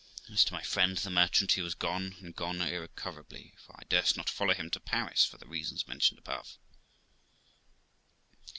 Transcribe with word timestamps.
As 0.33 0.43
to 0.45 0.53
my 0.53 0.63
friend, 0.63 0.97
the 0.97 1.11
merchant, 1.11 1.51
he 1.51 1.61
was 1.61 1.75
gone, 1.75 2.15
and 2.21 2.35
gone 2.35 2.59
irrecoverably, 2.59 3.53
for 3.63 3.75
I 3.79 3.83
durst 3.87 4.17
not 4.17 4.31
follow 4.31 4.55
him 4.55 4.71
to 4.71 4.79
Paris, 4.79 5.25
for 5.25 5.37
the 5.37 5.45
reasons 5.45 5.87
mentioned 5.87 6.17
above. 6.17 6.57